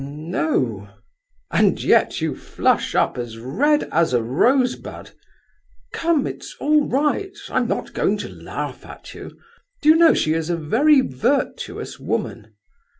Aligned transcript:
"N 0.01 0.31
no." 0.31 0.89
"And 1.51 1.83
yet 1.83 2.21
you 2.21 2.35
flush 2.35 2.95
up 2.95 3.19
as 3.19 3.37
red 3.37 3.83
as 3.91 4.13
a 4.15 4.23
rosebud! 4.23 5.11
Come—it's 5.93 6.55
all 6.59 6.85
right. 6.87 7.37
I'm 7.49 7.67
not 7.67 7.93
going 7.93 8.17
to 8.25 8.29
laugh 8.29 8.83
at 8.83 9.13
you. 9.13 9.37
Do 9.83 9.89
you 9.89 9.95
know 9.95 10.15
she 10.15 10.33
is 10.33 10.49
a 10.49 10.57
very 10.57 11.01
virtuous 11.01 11.99
woman? 11.99 12.55